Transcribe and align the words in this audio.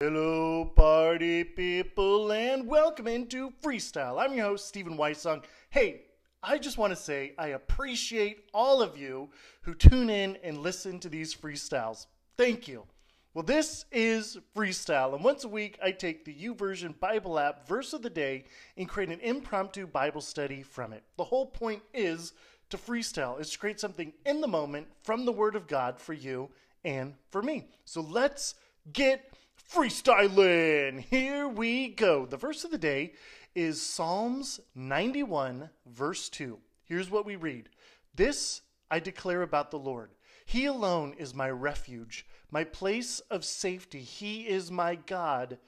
Hello, 0.00 0.64
party 0.76 1.44
people, 1.44 2.32
and 2.32 2.66
welcome 2.66 3.06
into 3.06 3.50
Freestyle. 3.62 4.18
I'm 4.18 4.32
your 4.32 4.46
host, 4.46 4.66
Stephen 4.66 4.96
Weissong. 4.96 5.44
Hey, 5.68 6.04
I 6.42 6.56
just 6.56 6.78
want 6.78 6.90
to 6.92 6.96
say 6.96 7.34
I 7.38 7.48
appreciate 7.48 8.48
all 8.54 8.80
of 8.80 8.96
you 8.96 9.28
who 9.60 9.74
tune 9.74 10.08
in 10.08 10.38
and 10.42 10.56
listen 10.56 11.00
to 11.00 11.10
these 11.10 11.34
freestyles. 11.34 12.06
Thank 12.38 12.66
you. 12.66 12.84
Well, 13.32 13.44
this 13.44 13.84
is 13.92 14.38
Freestyle, 14.56 15.14
and 15.14 15.22
once 15.22 15.44
a 15.44 15.48
week 15.48 15.78
I 15.80 15.92
take 15.92 16.24
the 16.24 16.34
YouVersion 16.34 16.98
Bible 16.98 17.38
app 17.38 17.68
verse 17.68 17.92
of 17.92 18.02
the 18.02 18.10
day 18.10 18.42
and 18.76 18.88
create 18.88 19.08
an 19.10 19.20
impromptu 19.20 19.86
Bible 19.86 20.20
study 20.20 20.64
from 20.64 20.92
it. 20.92 21.04
The 21.16 21.22
whole 21.22 21.46
point 21.46 21.80
is 21.94 22.32
to 22.70 22.76
freestyle, 22.76 23.40
is 23.40 23.50
to 23.50 23.58
create 23.60 23.78
something 23.78 24.12
in 24.26 24.40
the 24.40 24.48
moment 24.48 24.88
from 25.04 25.24
the 25.24 25.32
Word 25.32 25.54
of 25.54 25.68
God 25.68 26.00
for 26.00 26.12
you 26.12 26.50
and 26.84 27.14
for 27.30 27.40
me. 27.40 27.68
So 27.84 28.00
let's 28.00 28.56
get 28.92 29.32
freestyling. 29.72 30.98
Here 30.98 31.46
we 31.46 31.90
go. 31.90 32.26
The 32.26 32.36
verse 32.36 32.64
of 32.64 32.72
the 32.72 32.78
day 32.78 33.12
is 33.54 33.80
Psalms 33.80 34.58
91, 34.74 35.70
verse 35.86 36.28
2. 36.30 36.58
Here's 36.82 37.12
what 37.12 37.26
we 37.26 37.36
read 37.36 37.68
This 38.12 38.62
I 38.90 38.98
declare 38.98 39.42
about 39.42 39.70
the 39.70 39.78
Lord. 39.78 40.10
He 40.50 40.64
alone 40.64 41.14
is 41.16 41.32
my 41.32 41.48
refuge, 41.48 42.26
my 42.50 42.64
place 42.64 43.20
of 43.30 43.44
safety. 43.44 44.00
He 44.00 44.48
is 44.48 44.68
my 44.68 44.96
God, 44.96 45.58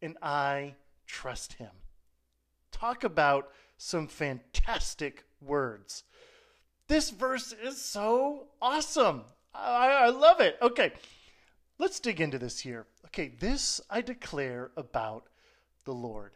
and 0.00 0.18
I 0.20 0.74
trust 1.06 1.52
him. 1.52 1.70
Talk 2.72 3.04
about 3.04 3.52
some 3.76 4.08
fantastic 4.08 5.22
words. 5.40 6.02
This 6.88 7.10
verse 7.10 7.52
is 7.52 7.80
so 7.80 8.48
awesome. 8.60 9.26
I, 9.54 10.06
I 10.06 10.08
love 10.08 10.40
it. 10.40 10.58
Okay, 10.60 10.90
let's 11.78 12.00
dig 12.00 12.20
into 12.20 12.40
this 12.40 12.58
here. 12.58 12.88
Okay, 13.06 13.28
this 13.38 13.80
I 13.88 14.00
declare 14.00 14.72
about 14.76 15.28
the 15.84 15.94
Lord. 15.94 16.32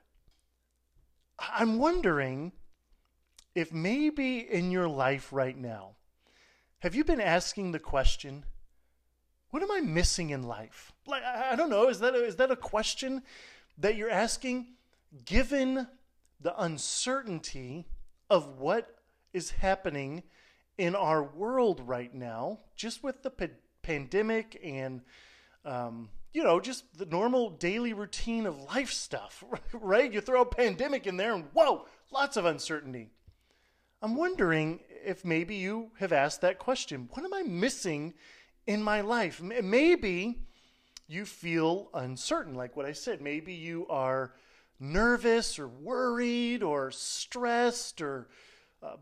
I'm 1.41 1.81
wondering 1.81 2.53
if 3.57 3.73
maybe 3.73 4.39
in 4.39 4.71
your 4.71 4.87
life 4.87 5.33
right 5.33 5.59
now, 5.59 5.97
have 6.81 6.95
you 6.95 7.05
been 7.05 7.21
asking 7.21 7.73
the 7.73 7.79
question, 7.79 8.45
what 9.51 9.63
am 9.63 9.71
I 9.71 9.81
missing 9.81 10.31
in 10.31 10.43
life? 10.43 10.93
Like, 11.07 11.23
I 11.23 11.57
don't 11.57 11.71
know, 11.71 11.89
is 11.89 12.01
that 12.01 12.15
a, 12.15 12.25
is 12.25 12.37
that 12.37 12.51
a 12.51 12.57
question 12.57 13.23
that 13.79 13.97
you're 13.97 14.11
asking 14.11 14.75
given 15.25 15.87
the 16.41 16.61
uncertainty 16.61 17.87
of 18.29 18.59
what 18.59 18.97
is 19.33 19.51
happening 19.51 20.23
in 20.77 20.95
our 20.95 21.23
world 21.23 21.81
right 21.87 22.15
now, 22.15 22.59
just 22.75 23.03
with 23.03 23.23
the 23.23 23.31
pa- 23.31 23.47
pandemic 23.83 24.61
and 24.63 25.01
um, 25.65 26.11
you 26.33 26.45
know, 26.45 26.61
just 26.61 26.99
the 26.99 27.07
normal 27.07 27.49
daily 27.49 27.95
routine 27.95 28.45
of 28.45 28.61
life 28.61 28.93
stuff, 28.93 29.43
right? 29.73 30.13
You 30.13 30.21
throw 30.21 30.43
a 30.43 30.47
pandemic 30.47 31.07
in 31.07 31.17
there 31.17 31.35
and 31.35 31.47
whoa, 31.55 31.87
lots 32.13 32.37
of 32.37 32.45
uncertainty. 32.45 33.11
I'm 34.03 34.17
wondering 34.17 34.81
if 35.05 35.25
maybe 35.25 35.57
you 35.57 35.91
have 35.99 36.13
asked 36.13 36.41
that 36.41 36.59
question 36.59 37.09
What 37.13 37.25
am 37.25 37.35
I 37.35 37.43
missing 37.43 38.15
in 38.67 38.83
my 38.83 39.01
life? 39.01 39.41
Maybe 39.41 40.39
you 41.09 41.25
feel 41.25 41.89
uncertain, 41.95 42.55
like 42.55 42.77
what 42.77 42.87
I 42.87 42.93
said. 42.93 43.21
Maybe 43.21 43.55
you 43.55 43.87
are 43.89 44.33
nervous 44.79 45.59
or 45.59 45.69
worried 45.69 46.63
or 46.63 46.91
stressed 46.91 48.01
or 48.01 48.29
uh, 48.83 48.97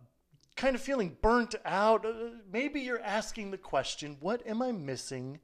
kind 0.57 0.75
of 0.75 0.83
feeling 0.83 1.17
burnt 1.21 1.55
out. 1.65 2.05
Uh, 2.05 2.13
maybe 2.53 2.81
you're 2.81 3.01
asking 3.01 3.51
the 3.51 3.59
question 3.59 4.17
What 4.21 4.47
am 4.47 4.63
I 4.63 4.73
missing 4.73 5.41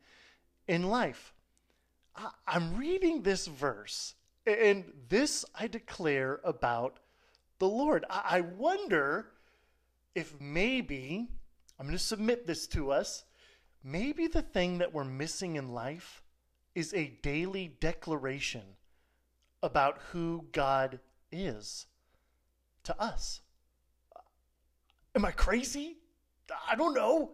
in 0.68 0.84
life? 0.84 1.32
I'm 2.46 2.76
reading 2.76 3.22
this 3.22 3.46
verse, 3.46 4.14
and 4.46 4.84
this 5.08 5.44
I 5.54 5.68
declare 5.68 6.40
about 6.44 6.98
the 7.58 7.68
Lord. 7.68 8.04
I 8.10 8.40
wonder 8.40 9.28
if 10.14 10.40
maybe, 10.40 11.28
I'm 11.78 11.86
going 11.86 11.96
to 11.96 12.02
submit 12.02 12.46
this 12.46 12.66
to 12.68 12.90
us, 12.90 13.24
maybe 13.82 14.26
the 14.26 14.42
thing 14.42 14.78
that 14.78 14.92
we're 14.92 15.04
missing 15.04 15.56
in 15.56 15.68
life 15.68 16.22
is 16.74 16.92
a 16.94 17.18
daily 17.22 17.76
declaration 17.80 18.62
about 19.62 19.98
who 20.12 20.46
God 20.52 21.00
is 21.30 21.86
to 22.84 23.00
us. 23.00 23.40
Am 25.14 25.24
I 25.24 25.32
crazy? 25.32 25.96
I 26.68 26.76
don't 26.76 26.94
know. 26.94 27.32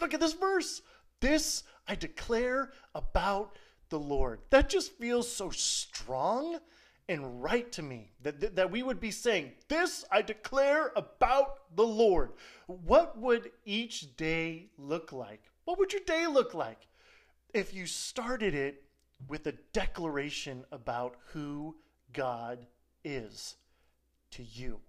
Look 0.00 0.14
at 0.14 0.20
this 0.20 0.34
verse. 0.34 0.82
This 1.20 1.62
I 1.86 1.94
declare 1.94 2.72
about 2.94 3.56
the 3.88 3.98
Lord. 3.98 4.40
That 4.50 4.68
just 4.68 4.92
feels 4.98 5.30
so 5.30 5.50
strong 5.50 6.58
and 7.08 7.42
right 7.42 7.70
to 7.72 7.82
me 7.82 8.12
that, 8.22 8.56
that, 8.56 8.70
we 8.70 8.82
would 8.82 9.00
be 9.00 9.10
saying, 9.10 9.52
This 9.68 10.04
I 10.10 10.22
declare 10.22 10.92
about 10.96 11.74
the 11.74 11.86
Lord. 11.86 12.32
What 12.66 13.18
would 13.18 13.50
each 13.64 14.16
day 14.16 14.68
look 14.78 15.12
like? 15.12 15.42
What 15.64 15.78
would 15.78 15.92
your 15.92 16.02
day 16.06 16.26
look 16.26 16.54
like 16.54 16.86
if 17.52 17.74
you 17.74 17.86
started 17.86 18.54
it 18.54 18.84
with 19.28 19.46
a 19.46 19.52
declaration 19.72 20.64
about 20.72 21.16
who 21.32 21.76
God 22.12 22.66
is 23.04 23.56
to 24.32 24.42
you? 24.42 24.80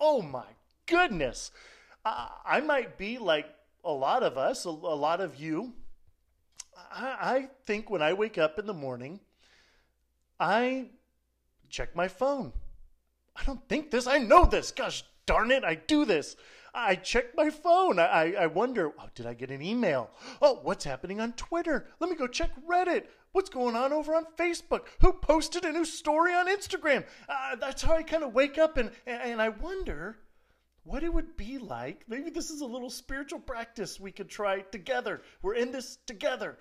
Oh 0.00 0.20
my 0.22 0.46
goodness. 0.86 1.52
I, 2.04 2.30
I 2.44 2.60
might 2.60 2.98
be 2.98 3.18
like 3.18 3.46
a 3.84 3.92
lot 3.92 4.22
of 4.22 4.36
us, 4.36 4.64
a, 4.64 4.68
a 4.68 4.70
lot 4.70 5.20
of 5.20 5.40
you, 5.40 5.74
I, 6.90 7.16
I 7.20 7.48
think 7.64 7.90
when 7.90 8.02
I 8.02 8.12
wake 8.12 8.38
up 8.38 8.58
in 8.58 8.66
the 8.66 8.74
morning, 8.74 9.20
I 10.38 10.90
check 11.72 11.96
my 11.96 12.06
phone. 12.06 12.52
I 13.34 13.42
don't 13.44 13.66
think 13.68 13.90
this. 13.90 14.06
I 14.06 14.18
know 14.18 14.44
this. 14.44 14.70
Gosh 14.70 15.02
darn 15.26 15.50
it, 15.50 15.64
I 15.64 15.74
do 15.74 16.04
this. 16.04 16.36
I 16.74 16.94
check 16.94 17.36
my 17.36 17.50
phone. 17.50 17.98
I, 17.98 18.34
I 18.34 18.46
wonder, 18.46 18.92
oh, 18.98 19.08
did 19.14 19.26
I 19.26 19.34
get 19.34 19.50
an 19.50 19.60
email? 19.60 20.10
Oh, 20.40 20.60
what's 20.62 20.84
happening 20.84 21.20
on 21.20 21.32
Twitter? 21.34 21.86
Let 22.00 22.08
me 22.08 22.16
go 22.16 22.26
check 22.26 22.50
Reddit. 22.66 23.04
What's 23.32 23.50
going 23.50 23.76
on 23.76 23.92
over 23.92 24.14
on 24.14 24.26
Facebook? 24.38 24.86
Who 25.00 25.12
posted 25.12 25.64
a 25.64 25.72
new 25.72 25.84
story 25.84 26.34
on 26.34 26.48
Instagram? 26.48 27.04
Uh, 27.28 27.56
that's 27.56 27.82
how 27.82 27.94
I 27.94 28.02
kind 28.02 28.22
of 28.22 28.34
wake 28.34 28.58
up 28.58 28.76
and, 28.76 28.90
and 29.06 29.40
I 29.40 29.50
wonder 29.50 30.18
what 30.84 31.02
it 31.02 31.12
would 31.12 31.36
be 31.36 31.58
like. 31.58 32.04
Maybe 32.08 32.30
this 32.30 32.50
is 32.50 32.62
a 32.62 32.66
little 32.66 32.90
spiritual 32.90 33.40
practice 33.40 34.00
we 34.00 34.12
could 34.12 34.28
try 34.28 34.60
together. 34.60 35.22
We're 35.42 35.54
in 35.54 35.72
this 35.72 35.98
together. 36.06 36.58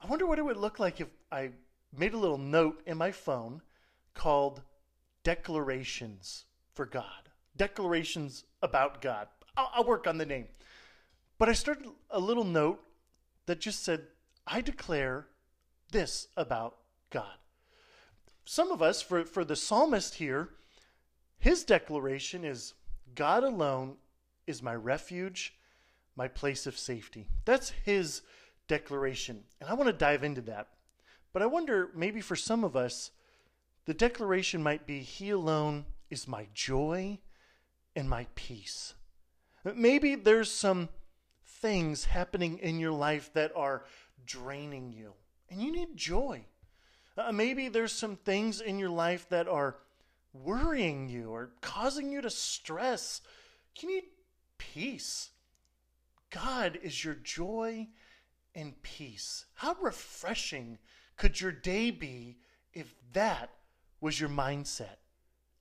I 0.00 0.06
wonder 0.06 0.26
what 0.26 0.38
it 0.38 0.44
would 0.44 0.56
look 0.56 0.78
like 0.78 1.00
if 1.00 1.08
I 1.30 1.50
made 1.96 2.14
a 2.14 2.18
little 2.18 2.38
note 2.38 2.82
in 2.86 2.96
my 2.96 3.10
phone 3.10 3.60
called 4.14 4.62
Declarations 5.24 6.44
for 6.72 6.86
God. 6.86 7.28
Declarations 7.56 8.44
about 8.62 9.02
God. 9.02 9.28
I'll, 9.56 9.70
I'll 9.74 9.84
work 9.84 10.06
on 10.06 10.18
the 10.18 10.26
name. 10.26 10.46
But 11.38 11.48
I 11.48 11.52
started 11.52 11.86
a 12.10 12.20
little 12.20 12.44
note 12.44 12.80
that 13.46 13.60
just 13.60 13.84
said, 13.84 14.06
I 14.46 14.60
declare 14.60 15.26
this 15.90 16.28
about 16.36 16.76
God. 17.10 17.38
Some 18.44 18.70
of 18.70 18.82
us, 18.82 19.02
for, 19.02 19.24
for 19.24 19.44
the 19.44 19.56
psalmist 19.56 20.14
here, 20.14 20.50
his 21.38 21.64
declaration 21.64 22.44
is 22.44 22.74
God 23.14 23.44
alone 23.44 23.96
is 24.46 24.62
my 24.62 24.74
refuge, 24.74 25.54
my 26.16 26.28
place 26.28 26.66
of 26.66 26.78
safety. 26.78 27.28
That's 27.44 27.70
his 27.84 28.22
declaration. 28.68 29.44
And 29.60 29.70
I 29.70 29.74
want 29.74 29.88
to 29.88 29.92
dive 29.92 30.24
into 30.24 30.42
that. 30.42 30.68
But 31.32 31.42
I 31.42 31.46
wonder, 31.46 31.90
maybe 31.94 32.20
for 32.20 32.36
some 32.36 32.64
of 32.64 32.76
us, 32.76 33.10
the 33.86 33.94
declaration 33.94 34.62
might 34.62 34.86
be 34.86 35.00
He 35.00 35.30
alone 35.30 35.86
is 36.10 36.28
my 36.28 36.46
joy 36.54 37.18
and 37.96 38.08
my 38.08 38.26
peace. 38.34 38.94
Maybe 39.64 40.14
there's 40.14 40.50
some 40.50 40.88
things 41.44 42.04
happening 42.04 42.58
in 42.58 42.78
your 42.78 42.92
life 42.92 43.32
that 43.34 43.52
are 43.54 43.84
draining 44.24 44.92
you, 44.92 45.12
and 45.50 45.60
you 45.62 45.72
need 45.72 45.96
joy. 45.96 46.44
Uh, 47.16 47.32
maybe 47.32 47.68
there's 47.68 47.92
some 47.92 48.16
things 48.16 48.60
in 48.60 48.78
your 48.78 48.90
life 48.90 49.28
that 49.28 49.48
are 49.48 49.76
worrying 50.32 51.08
you 51.08 51.30
or 51.30 51.50
causing 51.60 52.10
you 52.10 52.20
to 52.20 52.30
stress. 52.30 53.20
You 53.80 53.88
need 53.88 54.04
peace. 54.58 55.30
God 56.30 56.78
is 56.82 57.04
your 57.04 57.14
joy 57.14 57.88
and 58.54 58.80
peace. 58.82 59.46
How 59.54 59.76
refreshing 59.80 60.78
could 61.16 61.40
your 61.40 61.52
day 61.52 61.90
be 61.90 62.38
if 62.72 62.94
that 63.12 63.50
was 64.00 64.18
your 64.18 64.30
mindset? 64.30 64.96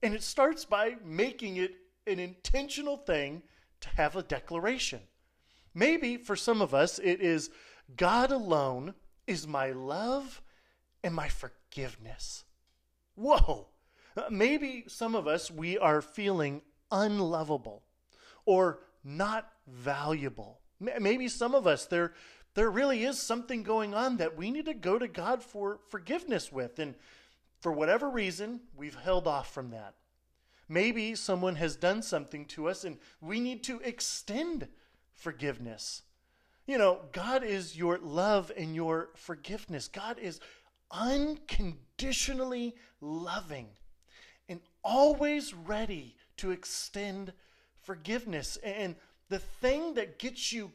And 0.01 0.13
it 0.13 0.23
starts 0.23 0.65
by 0.65 0.95
making 1.03 1.57
it 1.57 1.75
an 2.07 2.19
intentional 2.19 2.97
thing 2.97 3.43
to 3.81 3.89
have 3.97 4.15
a 4.15 4.23
declaration. 4.23 5.01
Maybe 5.73 6.17
for 6.17 6.35
some 6.35 6.61
of 6.61 6.73
us, 6.73 6.99
it 6.99 7.21
is 7.21 7.49
God 7.95 8.31
alone 8.31 8.93
is 9.27 9.47
my 9.47 9.71
love 9.71 10.41
and 11.03 11.13
my 11.13 11.29
forgiveness. 11.29 12.43
Whoa! 13.15 13.67
Uh, 14.17 14.23
maybe 14.29 14.85
some 14.87 15.15
of 15.15 15.27
us, 15.27 15.51
we 15.51 15.77
are 15.77 16.01
feeling 16.01 16.61
unlovable 16.91 17.83
or 18.45 18.79
not 19.03 19.49
valuable. 19.67 20.61
Maybe 20.79 21.27
some 21.27 21.53
of 21.53 21.67
us, 21.67 21.85
there, 21.85 22.13
there 22.55 22.71
really 22.71 23.03
is 23.03 23.19
something 23.19 23.63
going 23.63 23.93
on 23.93 24.17
that 24.17 24.37
we 24.37 24.49
need 24.49 24.65
to 24.65 24.73
go 24.73 24.97
to 24.97 25.07
God 25.07 25.43
for 25.43 25.79
forgiveness 25.89 26.51
with. 26.51 26.79
And 26.79 26.95
for 27.59 27.71
whatever 27.71 28.09
reason, 28.09 28.61
we've 28.75 28.95
held 28.95 29.27
off 29.27 29.53
from 29.53 29.71
that. 29.71 29.95
Maybe 30.67 31.15
someone 31.15 31.55
has 31.55 31.75
done 31.75 32.01
something 32.01 32.45
to 32.47 32.69
us 32.69 32.83
and 32.83 32.97
we 33.21 33.39
need 33.39 33.63
to 33.63 33.79
extend 33.79 34.67
forgiveness. 35.15 36.03
You 36.67 36.77
know, 36.77 36.99
God 37.11 37.43
is 37.43 37.75
your 37.75 37.97
love 37.97 38.51
and 38.55 38.75
your 38.75 39.09
forgiveness. 39.15 39.87
God 39.87 40.19
is 40.19 40.39
unconditionally 40.91 42.75
loving 43.01 43.67
and 44.47 44.61
always 44.83 45.53
ready 45.53 46.15
to 46.37 46.51
extend 46.51 47.33
forgiveness. 47.81 48.57
And 48.63 48.95
the 49.29 49.39
thing 49.39 49.95
that 49.95 50.19
gets 50.19 50.53
you 50.53 50.71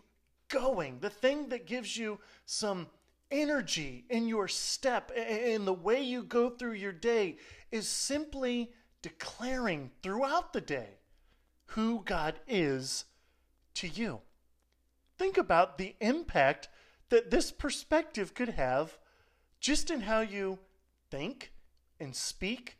going, 0.48 0.98
the 1.00 1.10
thing 1.10 1.48
that 1.50 1.66
gives 1.66 1.96
you 1.96 2.18
some 2.46 2.88
energy 3.34 4.04
in 4.08 4.28
your 4.28 4.48
step, 4.48 5.10
in 5.10 5.64
the 5.64 5.72
way 5.72 6.02
you 6.02 6.22
go 6.22 6.50
through 6.50 6.74
your 6.74 6.92
day, 6.92 7.36
is 7.70 7.88
simply 7.88 8.72
declaring 9.02 9.90
throughout 10.02 10.52
the 10.52 10.60
day 10.60 10.98
who 11.66 12.02
God 12.04 12.38
is 12.46 13.04
to 13.74 13.88
you. 13.88 14.20
Think 15.18 15.36
about 15.36 15.78
the 15.78 15.94
impact 16.00 16.68
that 17.08 17.30
this 17.30 17.50
perspective 17.50 18.34
could 18.34 18.50
have 18.50 18.98
just 19.60 19.90
in 19.90 20.02
how 20.02 20.20
you 20.20 20.58
think 21.10 21.52
and 21.98 22.14
speak 22.14 22.78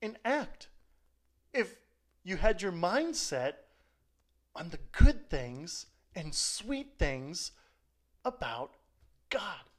and 0.00 0.16
act. 0.24 0.68
If 1.52 1.76
you 2.22 2.36
had 2.36 2.62
your 2.62 2.72
mindset 2.72 3.54
on 4.54 4.70
the 4.70 4.78
good 4.92 5.28
things 5.28 5.86
and 6.14 6.34
sweet 6.34 6.98
things 6.98 7.52
about 8.24 8.74
God. 9.30 9.69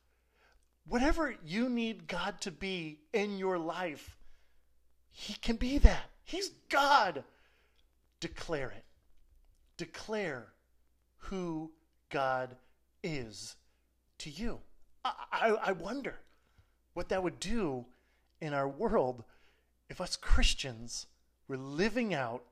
Whatever 0.88 1.36
you 1.46 1.70
need 1.70 2.08
God 2.08 2.42
to 2.42 2.52
be 2.52 3.00
in 3.14 3.38
your 3.38 3.58
life, 3.58 4.18
He 5.12 5.34
can 5.34 5.56
be 5.56 5.78
that. 5.80 6.10
He's 6.24 6.50
God. 6.70 7.24
Declare 8.20 8.72
it. 8.72 8.84
Declare 9.78 10.48
who 11.18 11.72
God 12.10 12.56
is 13.04 13.56
to 14.20 14.30
you. 14.30 14.60
I, 15.04 15.14
I, 15.32 15.48
I 15.50 15.72
wonder 15.72 16.20
what 16.94 17.10
that 17.10 17.24
would 17.24 17.40
do 17.40 17.86
in 18.40 18.54
our 18.54 18.68
world 18.68 19.24
if 19.90 20.02
us 20.02 20.16
Christians 20.16 21.08
were 21.48 21.58
living 21.58 22.14
out 22.14 22.44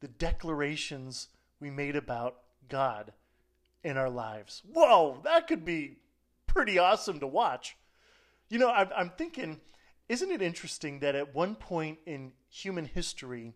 the 0.00 0.08
declarations 0.08 1.28
we 1.60 1.70
made 1.70 1.96
about 1.96 2.36
God 2.68 3.12
in 3.82 3.96
our 3.96 4.10
lives. 4.10 4.62
Whoa, 4.72 5.20
that 5.24 5.46
could 5.46 5.64
be 5.64 5.96
pretty 6.56 6.78
awesome 6.78 7.20
to 7.20 7.26
watch. 7.26 7.76
You 8.48 8.58
know, 8.58 8.70
I'm, 8.70 8.88
I'm 8.96 9.10
thinking, 9.10 9.60
isn't 10.08 10.30
it 10.30 10.40
interesting 10.40 11.00
that 11.00 11.14
at 11.14 11.34
one 11.34 11.54
point 11.54 11.98
in 12.06 12.32
human 12.48 12.86
history, 12.86 13.52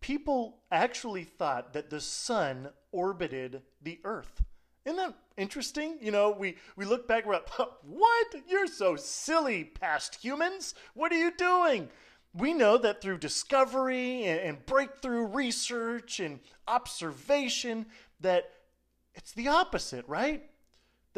people 0.00 0.60
actually 0.70 1.24
thought 1.24 1.72
that 1.72 1.90
the 1.90 2.00
sun 2.00 2.68
orbited 2.92 3.62
the 3.82 3.98
earth? 4.04 4.44
Isn't 4.84 4.98
that 4.98 5.16
interesting? 5.36 5.98
You 6.00 6.12
know, 6.12 6.30
we, 6.30 6.58
we 6.76 6.84
look 6.84 7.08
back, 7.08 7.24
and 7.24 7.30
we're 7.30 7.40
like, 7.40 7.68
what? 7.82 8.34
You're 8.48 8.68
so 8.68 8.94
silly, 8.94 9.64
past 9.64 10.14
humans. 10.14 10.76
What 10.94 11.10
are 11.10 11.18
you 11.18 11.32
doing? 11.36 11.88
We 12.34 12.54
know 12.54 12.78
that 12.78 13.02
through 13.02 13.18
discovery 13.18 14.26
and, 14.26 14.38
and 14.38 14.64
breakthrough 14.64 15.26
research 15.26 16.20
and 16.20 16.38
observation 16.68 17.86
that 18.20 18.48
it's 19.16 19.32
the 19.32 19.48
opposite, 19.48 20.06
right? 20.06 20.44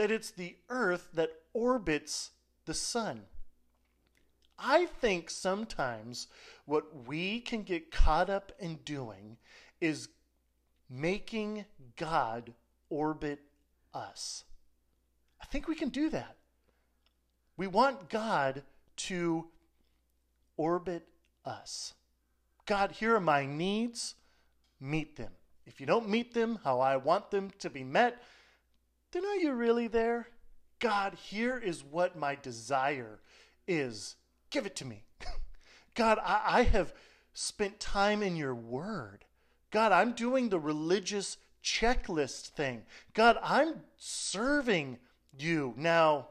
That 0.01 0.11
it's 0.11 0.31
the 0.31 0.57
earth 0.71 1.11
that 1.13 1.29
orbits 1.53 2.31
the 2.65 2.73
sun. 2.73 3.25
I 4.59 4.87
think 4.87 5.29
sometimes 5.29 6.27
what 6.65 7.07
we 7.07 7.41
can 7.41 7.65
get 7.65 7.91
caught 7.91 8.31
up 8.31 8.51
in 8.59 8.77
doing 8.77 9.37
is 9.79 10.09
making 10.89 11.67
God 11.97 12.55
orbit 12.89 13.41
us. 13.93 14.45
I 15.39 15.45
think 15.45 15.69
we 15.69 15.75
can 15.75 15.91
do 15.91 16.09
that. 16.09 16.37
We 17.59 17.67
want 17.67 18.09
God 18.09 18.63
to 18.97 19.49
orbit 20.57 21.07
us. 21.45 21.93
God, 22.65 22.93
here 22.93 23.17
are 23.17 23.21
my 23.21 23.45
needs, 23.45 24.15
meet 24.81 25.17
them. 25.17 25.33
If 25.67 25.79
you 25.79 25.85
don't 25.85 26.09
meet 26.09 26.33
them 26.33 26.61
how 26.65 26.81
I 26.81 26.97
want 26.97 27.31
them 27.31 27.51
to 27.59 27.69
be 27.69 27.85
met, 27.85 28.23
then 29.13 29.25
are 29.25 29.37
you 29.37 29.53
really 29.53 29.89
there? 29.89 30.29
God, 30.79 31.15
here 31.15 31.59
is 31.59 31.85
what 31.85 32.17
my 32.17 32.37
desire 32.41 33.21
is. 33.67 34.17
Give 34.51 34.67
it 34.67 34.77
to 34.77 34.85
me. 34.85 35.05
God, 35.95 36.19
I, 36.25 36.41
I 36.47 36.63
have 36.63 36.95
spent 37.33 37.81
time 37.81 38.23
in 38.23 38.37
your 38.37 38.55
word. 38.55 39.25
God, 39.71 39.93
I'm 39.93 40.13
doing 40.13 40.49
the 40.49 40.59
religious 40.59 41.37
checklist 41.63 42.49
thing. 42.49 42.83
God, 43.15 43.39
I'm 43.43 43.83
serving 43.97 44.99
you. 45.39 45.75
Now, 45.77 46.29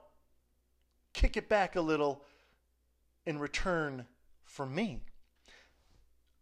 kick 1.13 1.37
it 1.37 1.47
back 1.47 1.75
a 1.75 1.81
little 1.81 2.23
in 3.25 3.39
return 3.39 4.05
for 4.43 4.65
me. 4.65 5.01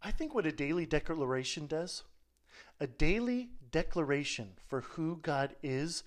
I 0.02 0.12
think 0.12 0.34
what 0.34 0.46
a 0.46 0.52
daily 0.52 0.86
declaration 0.86 1.68
does, 1.68 2.04
a 2.80 2.88
daily 2.88 3.50
declaration 3.72 4.54
for 4.68 4.82
who 4.82 5.20
God 5.22 5.56
is, 5.62 6.04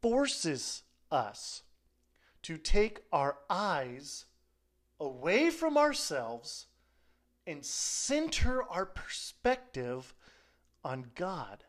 forces 0.00 0.82
us 1.10 1.62
to 2.42 2.58
take 2.58 3.00
our 3.12 3.38
eyes 3.48 4.24
away 4.98 5.50
from 5.50 5.76
ourselves 5.76 6.66
and 7.46 7.64
center 7.64 8.62
our 8.62 8.86
perspective 8.86 10.14
on 10.84 11.10
God. 11.14 11.64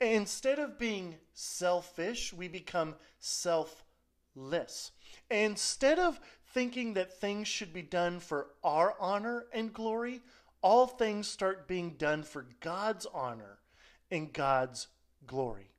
Instead 0.00 0.58
of 0.58 0.78
being 0.78 1.16
selfish, 1.32 2.32
we 2.32 2.46
become 2.48 2.94
selfless. 3.18 4.92
Instead 5.30 5.98
of 5.98 6.20
thinking 6.46 6.94
that 6.94 7.20
things 7.20 7.48
should 7.48 7.72
be 7.72 7.82
done 7.82 8.20
for 8.20 8.48
our 8.62 8.94
honor 9.00 9.46
and 9.52 9.72
glory, 9.72 10.20
all 10.62 10.86
things 10.86 11.28
start 11.28 11.68
being 11.68 11.90
done 11.98 12.22
for 12.22 12.46
God's 12.60 13.06
honor 13.12 13.58
and 14.10 14.32
God's 14.32 14.88
glory. 15.26 15.70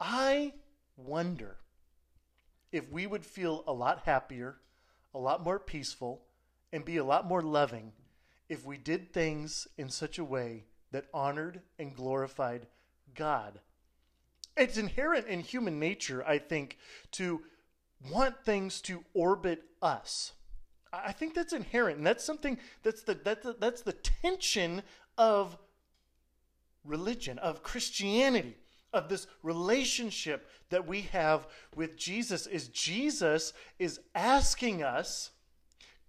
I 0.00 0.54
wonder 0.96 1.58
if 2.72 2.90
we 2.90 3.06
would 3.06 3.24
feel 3.24 3.64
a 3.66 3.72
lot 3.72 4.02
happier, 4.04 4.58
a 5.14 5.18
lot 5.18 5.42
more 5.42 5.58
peaceful, 5.58 6.22
and 6.72 6.84
be 6.84 6.96
a 6.96 7.04
lot 7.04 7.26
more 7.26 7.42
loving 7.42 7.92
if 8.48 8.64
we 8.64 8.76
did 8.76 9.12
things 9.12 9.66
in 9.76 9.88
such 9.88 10.18
a 10.18 10.24
way 10.24 10.64
that 10.92 11.06
honored 11.12 11.60
and 11.78 11.94
glorified 11.94 12.66
God. 13.14 13.60
It's 14.56 14.76
inherent 14.76 15.26
in 15.26 15.40
human 15.40 15.78
nature, 15.78 16.24
I 16.26 16.38
think, 16.38 16.78
to 17.12 17.42
want 18.10 18.44
things 18.44 18.80
to 18.82 19.04
orbit 19.14 19.62
us. 19.82 20.32
I 20.92 21.12
think 21.12 21.34
that's 21.34 21.52
inherent, 21.52 21.98
and 21.98 22.06
that's 22.06 22.24
something 22.24 22.58
that's 22.82 23.02
the 23.02 23.14
that's 23.14 23.44
the, 23.44 23.56
that's 23.58 23.82
the 23.82 23.92
tension 23.92 24.82
of 25.16 25.56
religion, 26.84 27.38
of 27.38 27.62
Christianity, 27.62 28.56
of 28.92 29.08
this 29.08 29.26
relationship 29.42 30.48
that 30.70 30.86
we 30.86 31.02
have 31.12 31.46
with 31.76 31.96
Jesus. 31.96 32.46
Is 32.46 32.68
Jesus 32.68 33.52
is 33.78 34.00
asking 34.14 34.82
us, 34.82 35.30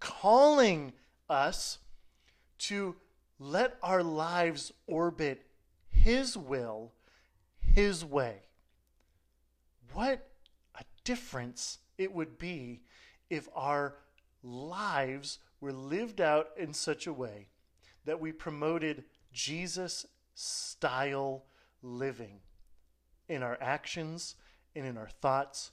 calling 0.00 0.92
us 1.30 1.78
to 2.58 2.96
let 3.38 3.76
our 3.82 4.02
lives 4.02 4.72
orbit 4.86 5.46
his 6.02 6.36
will, 6.36 6.90
His 7.60 8.04
way. 8.04 8.42
What 9.92 10.28
a 10.74 10.84
difference 11.04 11.78
it 11.96 12.12
would 12.12 12.38
be 12.38 12.80
if 13.30 13.48
our 13.54 13.94
lives 14.42 15.38
were 15.60 15.72
lived 15.72 16.20
out 16.20 16.48
in 16.56 16.72
such 16.72 17.06
a 17.06 17.12
way 17.12 17.48
that 18.04 18.20
we 18.20 18.32
promoted 18.32 19.04
Jesus 19.32 20.06
style 20.34 21.44
living 21.82 22.40
in 23.28 23.42
our 23.42 23.56
actions 23.60 24.34
and 24.74 24.86
in 24.86 24.96
our 24.96 25.08
thoughts 25.20 25.70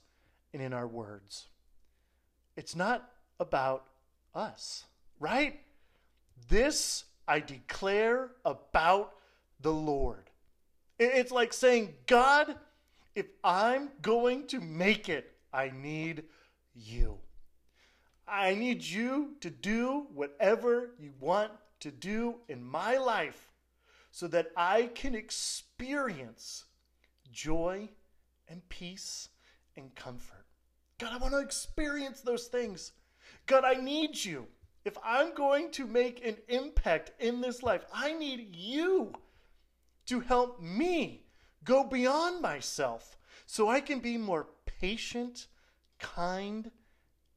and 0.52 0.62
in 0.62 0.72
our 0.72 0.86
words. 0.86 1.48
It's 2.56 2.76
not 2.76 3.10
about 3.38 3.84
us, 4.34 4.84
right? 5.18 5.60
This 6.48 7.04
I 7.26 7.40
declare 7.40 8.30
about 8.44 9.14
the 9.60 9.72
Lord. 9.72 10.30
It's 10.98 11.32
like 11.32 11.52
saying, 11.52 11.94
God, 12.06 12.56
if 13.14 13.26
I'm 13.42 13.90
going 14.02 14.46
to 14.48 14.60
make 14.60 15.08
it, 15.08 15.32
I 15.52 15.72
need 15.74 16.24
you. 16.74 17.18
I 18.30 18.54
need 18.54 18.82
you 18.82 19.36
to 19.40 19.50
do 19.50 20.06
whatever 20.14 20.90
you 20.98 21.12
want 21.18 21.50
to 21.80 21.90
do 21.90 22.36
in 22.48 22.62
my 22.62 22.96
life 22.96 23.50
so 24.10 24.26
that 24.28 24.48
I 24.56 24.90
can 24.94 25.14
experience 25.14 26.66
joy 27.32 27.88
and 28.48 28.68
peace 28.68 29.28
and 29.76 29.94
comfort. 29.94 30.44
God, 30.98 31.12
I 31.12 31.16
want 31.16 31.32
to 31.34 31.40
experience 31.40 32.20
those 32.20 32.46
things. 32.46 32.92
God, 33.46 33.64
I 33.64 33.74
need 33.74 34.22
you. 34.24 34.46
If 34.84 34.96
I'm 35.04 35.34
going 35.34 35.70
to 35.72 35.86
make 35.86 36.24
an 36.24 36.36
impact 36.48 37.12
in 37.20 37.40
this 37.40 37.62
life, 37.62 37.84
I 37.92 38.12
need 38.12 38.54
you 38.54 39.12
to 40.06 40.20
help 40.20 40.60
me 40.60 41.24
go 41.64 41.84
beyond 41.84 42.40
myself 42.40 43.18
so 43.46 43.68
I 43.68 43.80
can 43.80 44.00
be 44.00 44.16
more 44.16 44.48
patient, 44.80 45.46
kind, 45.98 46.70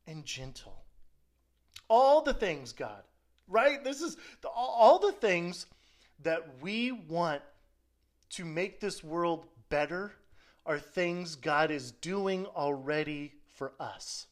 and 0.08 0.26
gentle. 0.26 0.73
All 1.96 2.24
the 2.24 2.34
things, 2.34 2.74
God, 2.74 3.04
right? 3.48 3.84
This 3.84 4.02
is 4.02 4.18
the, 4.42 4.50
all 4.50 4.98
the 4.98 5.12
things 5.12 5.68
that 6.24 6.42
we 6.60 6.92
want 6.92 7.44
to 8.32 8.46
make 8.46 8.80
this 8.80 9.04
world 9.04 9.46
better 9.70 10.12
are 10.66 10.80
things 10.80 11.36
God 11.36 11.70
is 11.70 11.92
doing 11.92 12.48
already 12.48 13.34
for 13.54 13.74
us. 13.80 14.26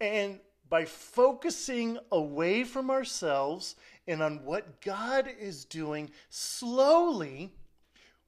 And 0.00 0.40
by 0.70 0.86
focusing 0.86 1.98
away 2.10 2.64
from 2.64 2.88
ourselves 2.88 3.76
and 4.06 4.22
on 4.22 4.42
what 4.46 4.80
God 4.80 5.28
is 5.38 5.66
doing, 5.66 6.08
slowly 6.30 7.52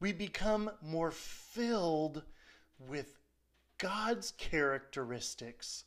we 0.00 0.12
become 0.12 0.70
more 0.82 1.12
filled 1.12 2.24
with 2.78 3.16
God's 3.78 4.34
characteristics. 4.36 5.84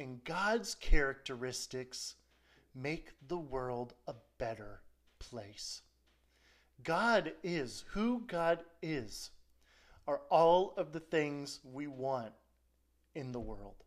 And 0.00 0.24
God's 0.24 0.74
characteristics 0.76 2.14
make 2.74 3.10
the 3.28 3.36
world 3.36 3.92
a 4.06 4.14
better 4.38 4.80
place. 5.18 5.82
God 6.82 7.34
is 7.42 7.84
who 7.90 8.22
God 8.26 8.60
is, 8.80 9.30
are 10.08 10.22
all 10.30 10.72
of 10.78 10.92
the 10.92 11.00
things 11.00 11.60
we 11.62 11.86
want 11.86 12.32
in 13.14 13.32
the 13.32 13.40
world. 13.40 13.84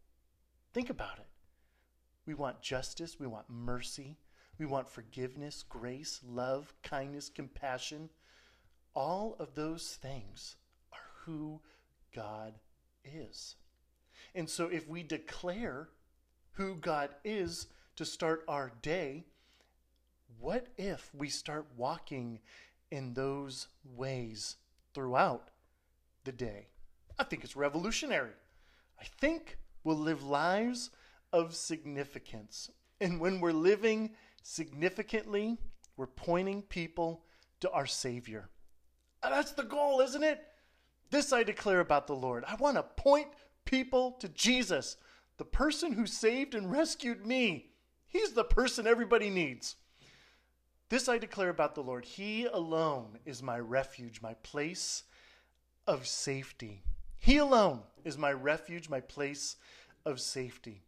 Think 0.72 0.91
about 0.91 1.17
it. 1.17 1.25
We 2.27 2.36
want 2.36 2.62
justice, 2.62 3.20
we 3.20 3.25
want 3.25 3.50
mercy, 3.50 4.20
we 4.60 4.67
want 4.67 4.88
forgiveness, 4.88 5.63
grace, 5.67 6.20
love, 6.24 6.75
kindness, 6.84 7.27
compassion. 7.27 8.12
All 8.93 9.36
of 9.39 9.55
those 9.55 9.98
things 10.00 10.58
are 10.91 11.00
who 11.25 11.60
God 12.15 12.53
is. 13.03 13.55
And 14.36 14.48
so 14.48 14.67
if 14.67 14.88
we 14.88 15.01
declare 15.01 15.89
who 16.53 16.75
God 16.75 17.10
is 17.24 17.67
to 17.95 18.05
start 18.05 18.43
our 18.48 18.72
day, 18.81 19.25
what 20.39 20.67
if 20.77 21.13
we 21.13 21.29
start 21.29 21.67
walking 21.77 22.39
in 22.91 23.13
those 23.13 23.67
ways 23.83 24.57
throughout 24.93 25.50
the 26.24 26.31
day? 26.31 26.67
I 27.17 27.24
think 27.24 27.43
it's 27.43 27.55
revolutionary. 27.55 28.33
I 29.00 29.03
think 29.19 29.57
we'll 29.83 29.98
live 29.98 30.24
lives 30.24 30.89
of 31.31 31.55
significance. 31.55 32.69
And 33.01 33.19
when 33.19 33.39
we're 33.39 33.51
living 33.51 34.12
significantly, 34.41 35.57
we're 35.98 36.07
pointing 36.07 36.62
people 36.62 37.24
to 37.62 37.72
our 37.72 37.86
Savior. 37.86 38.50
That's 39.22 39.51
the 39.51 39.63
goal, 39.63 40.01
isn't 40.01 40.24
it? 40.24 40.41
This 41.10 41.31
I 41.31 41.43
declare 41.43 41.79
about 41.79 42.07
the 42.07 42.15
Lord. 42.15 42.43
I 42.48 42.55
want 42.55 42.77
to 42.77 42.83
point 42.83 43.27
people 43.65 44.13
to 44.13 44.27
Jesus, 44.29 44.98
the 45.38 45.46
person 45.46 45.94
who 45.94 46.06
saved 46.06 46.56
and 46.56 46.72
rescued 46.72 47.25
me. 47.25 47.72
He's 48.08 48.34
the 48.34 48.44
person 48.44 48.86
everybody 48.86 49.30
needs. 49.30 49.75
This 50.90 51.10
I 51.10 51.18
declare 51.18 51.50
about 51.50 51.75
the 51.75 51.82
Lord. 51.82 52.06
He 52.06 52.46
alone 52.46 53.18
is 53.25 53.42
my 53.42 53.60
refuge, 53.60 54.22
my 54.22 54.36
place 54.36 55.04
of 55.88 56.06
safety. 56.06 56.84
He 57.18 57.38
alone 57.38 57.82
is 58.04 58.18
my 58.18 58.32
refuge, 58.32 58.90
my 58.90 59.00
place 59.00 59.56
of 60.06 60.20
safety 60.20 60.84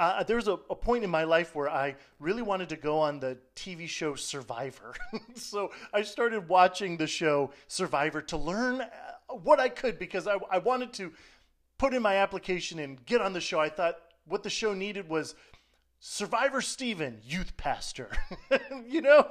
uh, 0.00 0.22
there 0.22 0.36
was 0.36 0.48
a, 0.48 0.52
a, 0.52 0.74
point 0.74 1.04
in 1.04 1.10
my 1.10 1.24
life 1.24 1.54
where 1.54 1.68
I 1.68 1.94
really 2.18 2.40
wanted 2.40 2.70
to 2.70 2.76
go 2.76 2.98
on 2.98 3.20
the 3.20 3.36
TV 3.54 3.86
show 3.86 4.14
Survivor. 4.14 4.94
so 5.34 5.72
I 5.92 6.00
started 6.00 6.48
watching 6.48 6.96
the 6.96 7.06
show 7.06 7.50
Survivor 7.68 8.22
to 8.22 8.38
learn 8.38 8.80
uh, 8.80 8.86
what 9.34 9.60
I 9.60 9.68
could 9.68 9.98
because 9.98 10.26
I, 10.26 10.38
I 10.50 10.56
wanted 10.56 10.94
to 10.94 11.12
put 11.80 11.94
in 11.94 12.02
my 12.02 12.16
application 12.16 12.78
and 12.78 13.02
get 13.06 13.22
on 13.22 13.32
the 13.32 13.40
show. 13.40 13.58
I 13.58 13.70
thought 13.70 13.96
what 14.26 14.42
the 14.42 14.50
show 14.50 14.74
needed 14.74 15.08
was 15.08 15.34
Survivor 15.98 16.60
Steven, 16.60 17.18
youth 17.24 17.56
pastor. 17.56 18.10
you 18.86 19.00
know, 19.00 19.26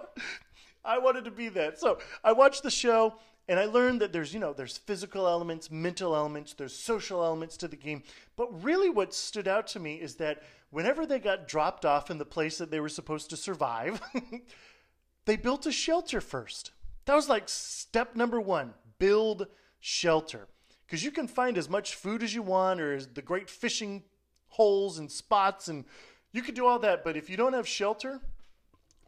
I 0.83 0.97
wanted 0.97 1.25
to 1.25 1.31
be 1.31 1.49
that. 1.49 1.77
So 1.77 1.99
I 2.23 2.31
watched 2.31 2.63
the 2.63 2.71
show 2.71 3.13
and 3.47 3.59
I 3.59 3.65
learned 3.65 4.01
that 4.01 4.11
there's, 4.11 4.33
you 4.33 4.39
know, 4.39 4.51
there's 4.51 4.79
physical 4.79 5.27
elements, 5.27 5.69
mental 5.69 6.15
elements, 6.15 6.55
there's 6.55 6.73
social 6.73 7.23
elements 7.23 7.55
to 7.57 7.67
the 7.67 7.75
game. 7.75 8.01
But 8.35 8.63
really 8.63 8.89
what 8.89 9.13
stood 9.13 9.47
out 9.47 9.67
to 9.67 9.79
me 9.79 9.97
is 9.97 10.15
that 10.15 10.41
whenever 10.71 11.05
they 11.05 11.19
got 11.19 11.47
dropped 11.47 11.85
off 11.85 12.09
in 12.09 12.17
the 12.17 12.25
place 12.25 12.57
that 12.57 12.71
they 12.71 12.79
were 12.79 12.89
supposed 12.89 13.29
to 13.29 13.37
survive, 13.37 14.01
they 15.25 15.35
built 15.35 15.67
a 15.67 15.71
shelter 15.71 16.19
first. 16.19 16.71
That 17.05 17.13
was 17.13 17.29
like 17.29 17.43
step 17.47 18.15
number 18.15 18.41
one 18.41 18.73
build 18.97 19.45
shelter. 19.79 20.47
Because 20.89 21.03
you 21.03 21.11
can 21.11 21.27
find 21.27 21.55
as 21.55 21.69
much 21.69 21.93
food 21.93 22.23
as 22.23 22.33
you 22.33 22.41
want 22.41 22.81
or 22.81 22.99
the 22.99 23.21
great 23.21 23.47
fishing 23.47 24.01
holes 24.47 24.97
and 24.97 25.11
spots, 25.11 25.67
and 25.67 25.85
you 26.31 26.41
can 26.41 26.55
do 26.55 26.65
all 26.65 26.79
that. 26.79 27.03
But 27.03 27.15
if 27.15 27.29
you 27.29 27.37
don't 27.37 27.53
have 27.53 27.67
shelter, 27.67 28.19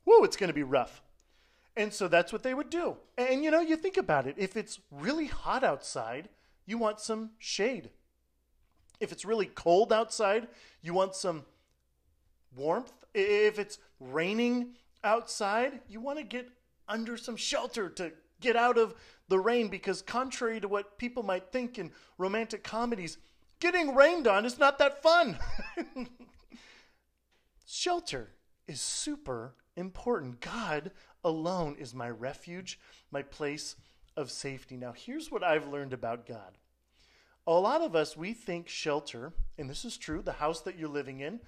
whoa, 0.03 0.23
it's 0.23 0.37
going 0.37 0.49
to 0.49 0.53
be 0.53 0.61
rough. 0.61 1.01
And 1.75 1.91
so 1.91 2.07
that's 2.07 2.31
what 2.31 2.43
they 2.43 2.53
would 2.53 2.69
do. 2.69 2.97
And 3.17 3.43
you 3.43 3.49
know, 3.49 3.61
you 3.61 3.77
think 3.77 3.97
about 3.97 4.27
it. 4.27 4.35
If 4.37 4.55
it's 4.55 4.79
really 4.91 5.25
hot 5.25 5.63
outside, 5.63 6.29
you 6.67 6.77
want 6.77 6.99
some 6.99 7.31
shade. 7.39 7.89
If 8.99 9.11
it's 9.11 9.25
really 9.25 9.47
cold 9.47 9.91
outside, 9.91 10.49
you 10.83 10.93
want 10.93 11.15
some 11.15 11.45
warmth. 12.55 12.93
If 13.15 13.57
it's 13.57 13.79
raining 13.99 14.75
outside, 15.03 15.79
you 15.89 15.99
want 15.99 16.19
to 16.19 16.23
get 16.23 16.47
under 16.87 17.17
some 17.17 17.37
shelter 17.37 17.89
to 17.89 18.11
get 18.39 18.55
out 18.55 18.77
of 18.77 18.93
the 19.31 19.39
rain 19.39 19.69
because, 19.69 20.01
contrary 20.01 20.59
to 20.59 20.67
what 20.67 20.97
people 20.99 21.23
might 21.23 21.51
think 21.51 21.79
in 21.79 21.91
romantic 22.17 22.63
comedies, 22.63 23.17
getting 23.59 23.95
rained 23.95 24.27
on 24.27 24.45
is 24.45 24.59
not 24.59 24.77
that 24.77 25.01
fun. 25.01 25.39
shelter 27.65 28.29
is 28.67 28.81
super 28.81 29.55
important. 29.75 30.41
God 30.41 30.91
alone 31.23 31.77
is 31.79 31.95
my 31.95 32.09
refuge, 32.09 32.77
my 33.09 33.21
place 33.21 33.77
of 34.17 34.29
safety. 34.29 34.75
Now, 34.75 34.93
here's 34.95 35.31
what 35.31 35.43
I've 35.43 35.67
learned 35.67 35.93
about 35.93 36.27
God 36.27 36.57
a 37.47 37.53
lot 37.53 37.81
of 37.81 37.95
us, 37.95 38.15
we 38.15 38.33
think 38.33 38.67
shelter, 38.67 39.33
and 39.57 39.67
this 39.67 39.83
is 39.83 39.97
true, 39.97 40.21
the 40.21 40.33
house 40.33 40.61
that 40.61 40.77
you're 40.77 40.87
living 40.87 41.21
in, 41.21 41.39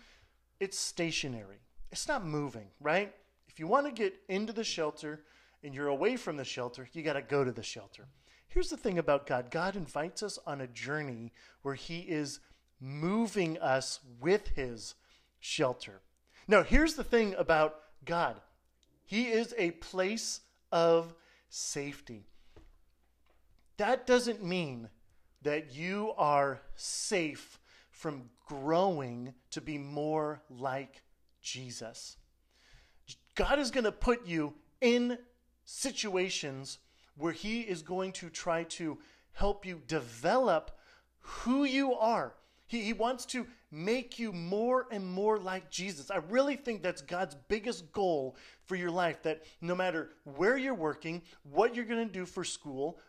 it's 0.59 0.77
stationary. 0.77 1.59
It's 1.91 2.07
not 2.07 2.25
moving, 2.25 2.69
right? 2.79 3.13
If 3.47 3.59
you 3.59 3.67
want 3.67 3.85
to 3.85 3.91
get 3.91 4.15
into 4.27 4.53
the 4.53 4.63
shelter 4.63 5.21
and 5.63 5.73
you're 5.73 5.87
away 5.87 6.15
from 6.17 6.37
the 6.37 6.45
shelter, 6.45 6.87
you 6.93 7.03
got 7.03 7.13
to 7.13 7.21
go 7.21 7.43
to 7.43 7.51
the 7.51 7.63
shelter. 7.63 8.07
Here's 8.47 8.69
the 8.69 8.77
thing 8.77 8.99
about 8.99 9.25
God 9.25 9.49
God 9.49 9.75
invites 9.75 10.21
us 10.21 10.37
on 10.45 10.61
a 10.61 10.67
journey 10.67 11.33
where 11.61 11.75
He 11.75 11.99
is 11.99 12.39
moving 12.79 13.57
us 13.59 13.99
with 14.19 14.49
His 14.49 14.95
shelter. 15.39 16.01
Now, 16.47 16.63
here's 16.63 16.95
the 16.95 17.03
thing 17.03 17.33
about 17.37 17.79
God 18.05 18.39
He 19.05 19.29
is 19.29 19.55
a 19.57 19.71
place 19.71 20.41
of 20.71 21.15
safety. 21.49 22.27
That 23.77 24.05
doesn't 24.05 24.43
mean 24.43 24.89
that 25.41 25.75
you 25.75 26.13
are 26.17 26.61
safe 26.75 27.59
from 27.91 28.29
growing 28.47 29.33
to 29.51 29.61
be 29.61 29.77
more 29.77 30.41
like 30.49 31.01
Jesus. 31.41 32.17
God 33.35 33.59
is 33.59 33.71
going 33.71 33.83
to 33.83 33.91
put 33.91 34.27
you 34.27 34.53
in 34.79 35.17
situations 35.65 36.79
where 37.15 37.33
He 37.33 37.61
is 37.61 37.81
going 37.81 38.11
to 38.13 38.29
try 38.29 38.63
to 38.63 38.97
help 39.33 39.65
you 39.65 39.81
develop 39.87 40.71
who 41.19 41.63
you 41.63 41.93
are. 41.93 42.33
He, 42.65 42.81
he 42.81 42.93
wants 42.93 43.25
to 43.27 43.45
make 43.71 44.19
you 44.19 44.31
more 44.31 44.87
and 44.91 45.05
more 45.05 45.37
like 45.37 45.69
Jesus. 45.69 46.09
I 46.09 46.17
really 46.29 46.55
think 46.55 46.81
that's 46.81 47.01
God's 47.01 47.35
biggest 47.47 47.91
goal 47.91 48.37
for 48.65 48.75
your 48.75 48.91
life 48.91 49.21
that 49.23 49.43
no 49.61 49.75
matter 49.75 50.11
where 50.23 50.57
you're 50.57 50.73
working, 50.73 51.21
what 51.43 51.75
you're 51.75 51.85
going 51.85 52.07
to 52.07 52.13
do 52.13 52.25
for 52.25 52.43
school, 52.43 52.99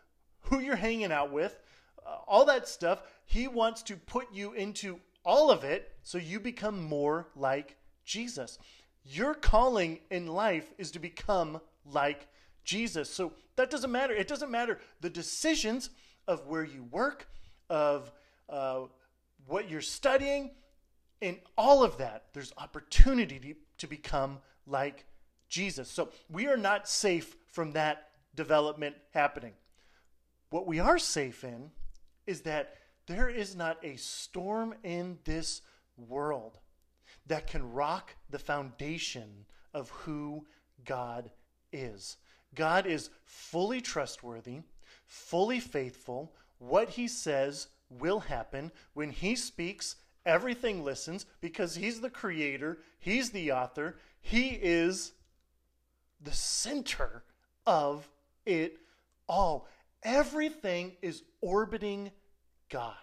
who 0.41 0.59
you're 0.59 0.75
hanging 0.75 1.11
out 1.11 1.31
with, 1.31 1.57
uh, 2.05 2.17
all 2.27 2.45
that 2.45 2.67
stuff. 2.67 3.03
He 3.25 3.47
wants 3.47 3.81
to 3.83 3.95
put 3.95 4.33
you 4.33 4.53
into 4.53 4.99
all 5.23 5.49
of 5.49 5.63
it 5.63 5.93
so 6.03 6.17
you 6.17 6.39
become 6.39 6.83
more 6.83 7.27
like 7.35 7.77
Jesus. 8.05 8.59
Your 9.03 9.33
calling 9.33 9.99
in 10.09 10.27
life 10.27 10.73
is 10.77 10.91
to 10.91 10.99
become 10.99 11.59
like 11.85 12.27
Jesus. 12.65 13.09
So 13.09 13.31
that 13.55 13.69
doesn't 13.69 13.91
matter. 13.91 14.13
It 14.13 14.27
doesn't 14.27 14.51
matter 14.51 14.79
the 15.01 15.09
decisions 15.09 15.89
of 16.27 16.45
where 16.47 16.63
you 16.63 16.83
work, 16.91 17.27
of 17.69 18.11
uh, 18.49 18.81
what 19.47 19.69
you're 19.69 19.81
studying, 19.81 20.51
in 21.21 21.39
all 21.57 21.83
of 21.83 21.97
that, 21.97 22.25
there's 22.33 22.53
opportunity 22.57 23.39
to, 23.39 23.55
to 23.79 23.87
become 23.87 24.39
like 24.67 25.05
Jesus. 25.47 25.89
So 25.89 26.09
we 26.29 26.47
are 26.47 26.57
not 26.57 26.87
safe 26.87 27.35
from 27.47 27.71
that 27.71 28.09
development 28.35 28.95
happening. 29.11 29.53
What 30.49 30.67
we 30.67 30.79
are 30.79 30.99
safe 30.99 31.43
in 31.43 31.71
is 32.27 32.41
that 32.41 32.75
there 33.07 33.29
is 33.29 33.55
not 33.55 33.77
a 33.83 33.95
storm 33.95 34.75
in 34.83 35.19
this 35.25 35.61
world 35.97 36.59
that 37.27 37.47
can 37.47 37.71
rock 37.71 38.15
the 38.29 38.39
foundation 38.39 39.45
of 39.73 39.89
who 39.89 40.45
God 40.83 41.29
is. 41.71 42.17
God 42.55 42.85
is 42.87 43.09
fully 43.25 43.81
trustworthy, 43.81 44.61
fully 45.05 45.59
faithful. 45.59 46.33
What 46.57 46.89
he 46.89 47.07
says 47.07 47.67
will 47.89 48.21
happen. 48.21 48.71
When 48.93 49.11
he 49.11 49.35
speaks, 49.35 49.97
everything 50.25 50.83
listens 50.83 51.25
because 51.41 51.75
he's 51.75 52.01
the 52.01 52.09
creator, 52.09 52.79
he's 52.99 53.31
the 53.31 53.51
author, 53.51 53.97
he 54.21 54.49
is 54.49 55.13
the 56.21 56.33
center 56.33 57.23
of 57.65 58.09
it 58.45 58.79
all. 59.27 59.67
Everything 60.03 60.93
is 61.01 61.23
orbiting 61.41 62.11
God. 62.69 62.95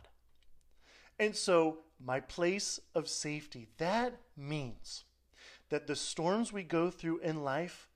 And 1.18 1.37
so, 1.37 1.78
my 2.04 2.21
place 2.21 2.80
of 2.94 3.09
safety, 3.09 3.68
that 3.78 4.14
means 4.37 5.04
that 5.68 5.87
the 5.87 5.94
storms 5.94 6.52
we 6.52 6.64
go 6.64 6.90
through 6.90 7.18
in 7.18 7.44
life, 7.44 7.88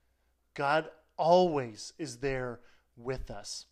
God 0.55 0.89
always 1.17 1.93
is 1.99 2.19
there 2.19 2.61
with 2.97 3.31
us. 3.31 3.67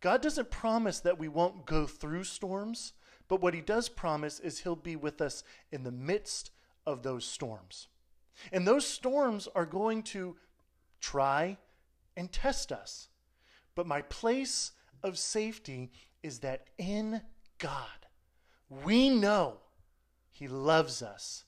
God 0.00 0.22
doesn't 0.22 0.50
promise 0.50 1.00
that 1.00 1.18
we 1.18 1.28
won't 1.28 1.66
go 1.66 1.86
through 1.86 2.24
storms, 2.24 2.92
but 3.26 3.40
what 3.40 3.54
He 3.54 3.60
does 3.60 3.88
promise 3.88 4.38
is 4.38 4.60
He'll 4.60 4.76
be 4.76 4.96
with 4.96 5.20
us 5.20 5.42
in 5.72 5.82
the 5.82 5.92
midst 5.92 6.50
of 6.86 7.02
those 7.02 7.24
storms. 7.24 7.88
And 8.52 8.66
those 8.66 8.86
storms 8.86 9.48
are 9.54 9.66
going 9.66 10.02
to 10.04 10.36
try 11.00 11.58
and 12.16 12.30
test 12.30 12.72
us. 12.72 13.08
But 13.74 13.86
my 13.86 14.02
place 14.02 14.72
of 15.02 15.18
safety 15.18 15.90
is 16.22 16.40
that 16.40 16.66
in 16.78 17.22
God, 17.58 18.06
we 18.84 19.10
know 19.10 19.58
He 20.30 20.48
loves 20.48 21.02
us, 21.02 21.44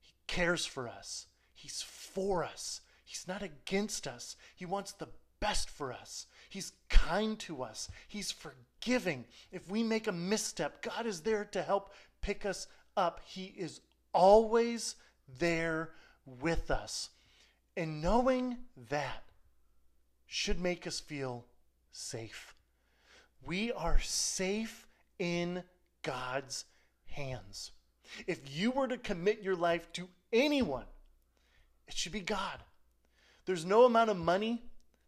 He 0.00 0.14
cares 0.26 0.64
for 0.64 0.88
us, 0.88 1.26
He's 1.52 1.82
for 1.82 2.44
us, 2.44 2.80
He's 3.10 3.26
not 3.26 3.42
against 3.42 4.06
us. 4.06 4.36
He 4.54 4.64
wants 4.64 4.92
the 4.92 5.08
best 5.40 5.68
for 5.68 5.92
us. 5.92 6.26
He's 6.48 6.74
kind 6.88 7.36
to 7.40 7.64
us. 7.64 7.88
He's 8.06 8.30
forgiving. 8.30 9.24
If 9.50 9.68
we 9.68 9.82
make 9.82 10.06
a 10.06 10.12
misstep, 10.12 10.80
God 10.80 11.06
is 11.06 11.22
there 11.22 11.44
to 11.46 11.60
help 11.60 11.92
pick 12.22 12.46
us 12.46 12.68
up. 12.96 13.20
He 13.26 13.46
is 13.46 13.80
always 14.14 14.94
there 15.40 15.90
with 16.24 16.70
us. 16.70 17.10
And 17.76 18.00
knowing 18.00 18.58
that 18.88 19.24
should 20.28 20.60
make 20.60 20.86
us 20.86 21.00
feel 21.00 21.46
safe. 21.90 22.54
We 23.44 23.72
are 23.72 23.98
safe 23.98 24.86
in 25.18 25.64
God's 26.02 26.64
hands. 27.06 27.72
If 28.28 28.56
you 28.56 28.70
were 28.70 28.86
to 28.86 28.98
commit 28.98 29.42
your 29.42 29.56
life 29.56 29.92
to 29.94 30.06
anyone, 30.32 30.86
it 31.88 31.96
should 31.96 32.12
be 32.12 32.20
God. 32.20 32.60
There's 33.50 33.66
no 33.66 33.84
amount 33.84 34.10
of 34.10 34.16
money 34.16 34.62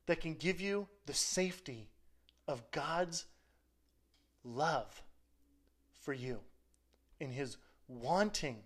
that 0.07 0.21
can 0.21 0.35
give 0.35 0.61
you 0.61 0.89
the 1.07 1.15
safety 1.15 1.93
of 2.49 2.69
God's 2.73 3.27
love 4.43 5.01
for 6.01 6.13
you 6.13 6.41
in 7.21 7.31
His 7.31 7.57
wanting 7.87 8.65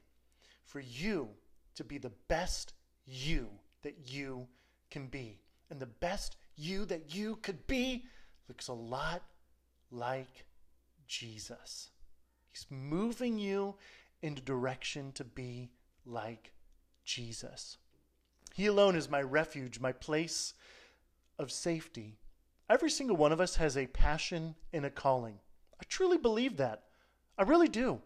for 0.64 0.80
you 0.80 1.28
to 1.74 1.84
be 1.84 1.98
the 1.98 2.12
best 2.26 2.72
you 3.04 3.50
that 3.82 4.10
you 4.10 4.48
can 4.90 5.08
be. 5.08 5.42
And 5.68 5.78
the 5.78 5.84
best 5.84 6.38
you 6.56 6.86
that 6.86 7.14
you 7.14 7.36
could 7.42 7.66
be 7.66 8.06
looks 8.48 8.68
a 8.68 8.72
lot 8.72 9.24
like 9.90 10.46
Jesus. 11.06 11.90
He's 12.48 12.64
moving 12.70 13.38
you 13.38 13.74
in 14.22 14.38
a 14.38 14.40
direction 14.40 15.12
to 15.12 15.24
be 15.24 15.68
like 16.06 16.54
Jesus. 17.04 17.76
He 18.56 18.64
alone 18.64 18.96
is 18.96 19.10
my 19.10 19.20
refuge, 19.20 19.80
my 19.80 19.92
place 19.92 20.54
of 21.38 21.52
safety. 21.52 22.16
Every 22.70 22.88
single 22.88 23.18
one 23.18 23.30
of 23.30 23.38
us 23.38 23.56
has 23.56 23.76
a 23.76 23.86
passion 23.86 24.54
and 24.72 24.86
a 24.86 24.90
calling. 24.90 25.40
I 25.78 25.84
truly 25.90 26.16
believe 26.16 26.56
that. 26.56 26.84
I 27.36 27.42
really 27.42 27.68
do. 27.68 28.00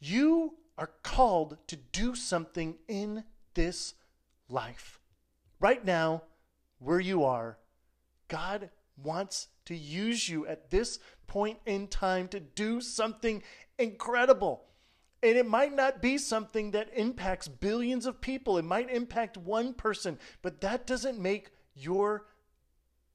You 0.00 0.54
are 0.76 0.90
called 1.04 1.58
to 1.68 1.76
do 1.76 2.16
something 2.16 2.74
in 2.88 3.22
this 3.54 3.94
life. 4.48 4.98
Right 5.60 5.84
now, 5.84 6.24
where 6.80 6.98
you 6.98 7.22
are, 7.22 7.56
God 8.26 8.70
wants 9.00 9.46
to 9.66 9.76
use 9.76 10.28
you 10.28 10.48
at 10.48 10.68
this 10.68 10.98
point 11.28 11.60
in 11.64 11.86
time 11.86 12.26
to 12.28 12.40
do 12.40 12.80
something 12.80 13.40
incredible. 13.78 14.64
And 15.26 15.36
it 15.36 15.48
might 15.48 15.74
not 15.74 16.00
be 16.00 16.18
something 16.18 16.70
that 16.70 16.88
impacts 16.94 17.48
billions 17.48 18.06
of 18.06 18.20
people. 18.20 18.58
It 18.58 18.64
might 18.64 18.88
impact 18.88 19.36
one 19.36 19.74
person, 19.74 20.20
but 20.40 20.60
that 20.60 20.86
doesn't 20.86 21.18
make 21.18 21.50
your 21.74 22.26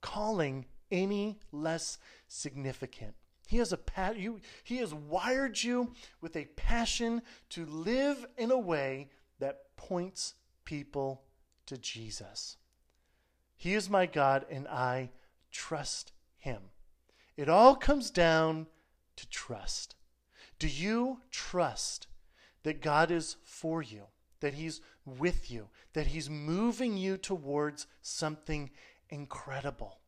calling 0.02 0.65
any 0.91 1.39
less 1.54 1.97
significant. 2.28 3.13
He 3.47 3.60
has 3.60 3.71
a 3.71 3.78
pat 3.78 4.17
you 4.17 4.41
he 4.65 4.78
has 4.78 4.93
wired 4.93 5.63
you 5.63 5.93
with 6.19 6.36
a 6.36 6.50
passion 6.58 7.21
to 7.52 7.65
live 7.65 8.26
in 8.38 8.52
a 8.52 8.60
way 8.60 9.10
that 9.39 9.78
points 9.78 10.34
people 10.65 11.24
to 11.67 11.78
Jesus. 11.78 12.58
He 13.56 13.74
is 13.74 13.89
my 13.89 14.06
God 14.06 14.45
and 14.50 14.67
I 14.67 15.12
trust 15.50 16.12
him. 16.38 16.62
It 17.38 17.47
all 17.47 17.74
comes 17.74 18.12
down 18.12 18.67
to 19.15 19.30
trust. 19.30 19.95
Do 20.62 20.67
you 20.67 21.21
trust 21.32 22.06
that 22.62 22.84
God 22.84 23.10
is 23.10 23.38
for 23.43 23.82
you, 23.82 24.04
that 24.41 24.54
He's 24.54 24.80
with 25.08 25.50
you, 25.50 25.69
that 25.93 26.06
He's 26.06 26.30
moving 26.30 26.97
you 26.97 27.17
towards 27.17 27.88
something 28.04 28.69
incredible? 29.10 30.02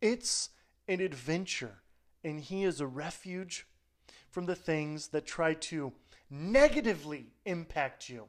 It's 0.00 0.50
an 0.88 1.00
adventure, 1.00 1.82
and 2.24 2.40
He 2.40 2.64
is 2.64 2.80
a 2.80 2.86
refuge 2.88 3.64
from 4.28 4.46
the 4.46 4.56
things 4.56 5.06
that 5.10 5.24
try 5.24 5.54
to 5.54 5.92
negatively 6.28 7.26
impact 7.44 8.08
you. 8.08 8.24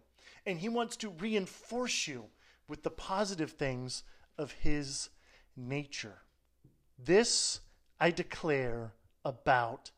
And 0.45 0.59
He 0.59 0.69
wants 0.69 0.95
to 0.97 1.09
reinforce 1.09 2.07
you 2.07 2.25
with 2.67 2.83
the 2.83 2.91
positive 2.91 3.53
things 3.53 4.03
of 4.37 4.51
His 4.51 5.09
nature. 5.57 6.19
This 7.03 7.61
I 7.99 8.11
declare 8.11 8.93
about 9.25 9.89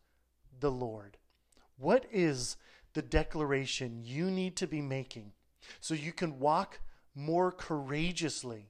the 0.58 0.72
Lord. 0.72 1.18
What 1.78 2.06
is 2.12 2.58
the 2.94 3.02
declaration 3.02 4.02
you 4.04 4.32
need 4.32 4.56
to 4.58 4.68
be 4.68 4.82
making 4.82 5.34
so 5.82 5.94
you 5.94 6.14
can 6.14 6.40
walk 6.40 6.80
more 7.14 7.52
courageously 7.52 8.70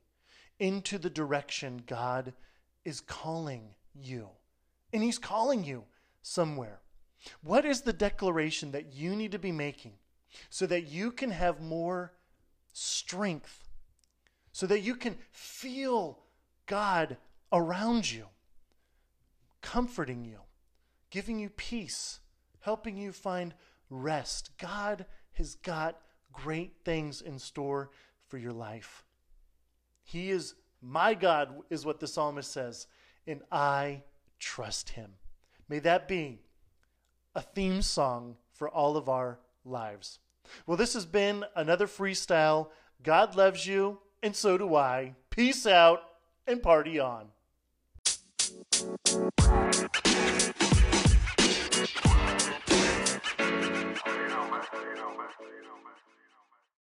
into 0.60 0.98
the 0.98 1.10
direction 1.10 1.84
God 1.86 2.34
is 2.84 3.02
calling 3.02 3.76
you? 3.94 4.30
And 4.91 5.04
He's 5.04 5.20
calling 5.20 5.63
you 5.63 5.84
somewhere. 6.22 6.80
What 7.44 7.65
is 7.65 7.82
the 7.82 7.94
declaration 7.94 8.72
that 8.72 8.94
you 8.94 9.15
need 9.15 9.32
to 9.32 9.39
be 9.39 9.52
making 9.52 9.94
so 10.50 10.65
that 10.65 10.88
you 10.88 11.12
can 11.12 11.32
have 11.32 11.62
more 11.62 12.13
strength, 12.74 13.63
so 14.52 14.68
that 14.68 14.82
you 14.82 14.96
can 14.96 15.18
feel 15.32 16.20
God 16.65 17.18
around 17.52 18.12
you, 18.12 18.26
comforting 19.62 20.26
you, 20.26 20.39
giving 21.10 21.39
you 21.39 21.50
peace, 21.50 22.20
helping 22.65 22.97
you 22.97 23.12
find 23.12 23.54
rest. 23.91 24.49
God 24.58 25.06
has 25.34 25.54
got 25.54 26.01
great 26.34 26.73
things 26.84 27.21
in 27.21 27.38
store 27.38 27.91
for 28.28 28.39
your 28.39 28.51
life. 28.51 29.06
He 30.04 30.32
is 30.32 30.56
my 30.82 31.13
God, 31.13 31.62
is 31.69 31.86
what 31.86 31.99
the 31.99 32.08
psalmist 32.08 32.51
says, 32.51 32.88
and 33.28 33.41
I 33.51 34.01
trust 34.39 34.89
him. 34.89 35.12
May 35.69 35.78
that 35.80 36.08
be 36.08 36.39
a 37.36 37.41
theme 37.41 37.84
song 37.84 38.36
for 38.51 38.67
all 38.67 38.97
of 38.97 39.10
our 39.10 39.39
lives. 39.63 40.17
Well, 40.65 40.78
this 40.78 40.95
has 40.95 41.06
been 41.06 41.45
another 41.56 41.86
freestyle. 41.86 42.69
God 43.04 43.36
loves 43.36 43.67
you, 43.67 43.99
and 44.23 44.36
so 44.36 44.58
do 44.58 44.75
I. 44.75 45.13
Peace 45.30 45.67
out 45.67 46.01
and 46.47 46.63
party 46.63 46.99
on. 46.99 47.28